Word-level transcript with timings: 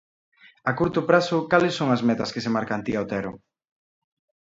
A 0.69 0.71
curto 0.79 1.01
prazo, 1.09 1.37
cales 1.51 1.73
son 1.79 1.89
as 1.95 2.01
metas 2.09 2.31
que 2.33 2.43
se 2.45 2.53
marca 2.55 2.73
Antía 2.75 3.03
Otero? 3.05 3.31